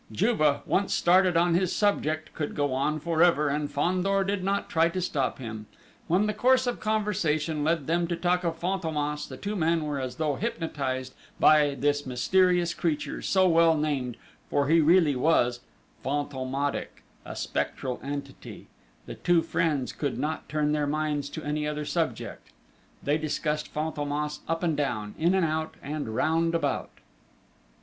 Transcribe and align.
Juve, 0.11 0.65
once 0.65 0.95
started 0.95 1.37
on 1.37 1.53
this 1.53 1.71
subject, 1.75 2.33
could 2.33 2.55
go 2.55 2.73
on 2.73 2.99
for 2.99 3.21
ever, 3.21 3.49
and 3.49 3.69
Fandor 3.71 4.23
did 4.23 4.43
not 4.43 4.67
try 4.67 4.89
to 4.89 4.99
stop 4.99 5.37
him: 5.37 5.67
when 6.07 6.25
the 6.25 6.33
course 6.33 6.65
of 6.65 6.79
conversation 6.79 7.63
led 7.63 7.85
them 7.85 8.07
to 8.07 8.15
talk 8.15 8.43
of 8.43 8.59
Fantômas 8.59 9.27
the 9.27 9.37
two 9.37 9.55
men 9.55 9.83
were 9.85 9.99
as 9.99 10.15
though 10.15 10.37
hypnotised 10.37 11.13
by 11.39 11.75
this 11.75 12.07
mysterious 12.07 12.73
creature, 12.73 13.21
so 13.21 13.47
well 13.47 13.77
named, 13.77 14.17
for 14.49 14.69
he 14.69 14.81
was 14.81 14.87
really 14.87 15.13
"Fantômatic," 16.03 17.03
a 17.23 17.35
spectral 17.35 17.99
entity: 18.01 18.65
the 19.05 19.13
two 19.13 19.43
friends 19.43 19.91
could 19.93 20.17
not 20.17 20.49
turn 20.49 20.71
their 20.71 20.87
minds 20.87 21.29
to 21.29 21.43
any 21.43 21.67
other 21.67 21.85
subject. 21.85 22.51
They 23.03 23.19
discussed 23.19 23.71
Fantômas 23.71 24.39
up 24.47 24.63
and 24.63 24.75
down, 24.75 25.13
in 25.19 25.35
and 25.35 25.45
out, 25.45 25.75
and 25.83 26.15
round 26.15 26.55
about!... 26.55 26.89